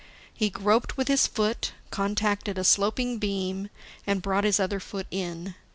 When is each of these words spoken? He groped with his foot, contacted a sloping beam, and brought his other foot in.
He 0.33 0.49
groped 0.49 0.97
with 0.97 1.07
his 1.07 1.27
foot, 1.27 1.73
contacted 1.91 2.57
a 2.57 2.63
sloping 2.63 3.19
beam, 3.19 3.69
and 4.07 4.19
brought 4.23 4.45
his 4.45 4.59
other 4.59 4.79
foot 4.79 5.05
in. 5.11 5.53